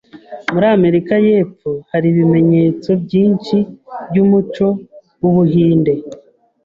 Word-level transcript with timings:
Muri 0.53 0.65
Amerika 0.75 1.13
yepfo, 1.27 1.69
hari 1.91 2.05
ibimenyetso 2.11 2.89
byinshi 3.03 3.57
byumuco 4.09 4.67
wu 5.19 5.29
Buhinde. 5.35 5.93